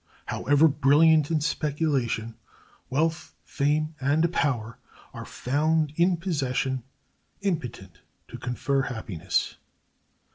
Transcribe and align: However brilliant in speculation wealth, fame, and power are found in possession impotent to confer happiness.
However 0.25 0.67
brilliant 0.67 1.29
in 1.29 1.41
speculation 1.41 2.33
wealth, 2.89 3.35
fame, 3.43 3.93
and 4.01 4.33
power 4.33 4.79
are 5.13 5.25
found 5.25 5.93
in 5.95 6.17
possession 6.17 6.81
impotent 7.41 7.99
to 8.29 8.39
confer 8.39 8.81
happiness. 8.81 9.57